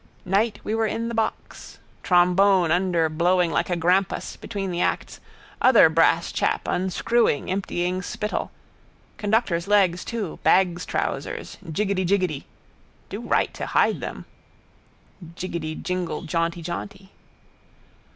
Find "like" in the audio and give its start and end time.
3.51-3.69